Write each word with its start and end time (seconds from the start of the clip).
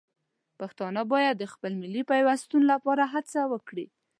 پښتانه 0.59 1.01
باید 1.13 1.35
د 1.37 1.43
خپل 1.53 1.71
ملي 1.81 2.03
پیوستون 2.11 2.61
لپاره 2.71 3.03
هڅه 3.13 3.39
وکړي. 3.53 3.85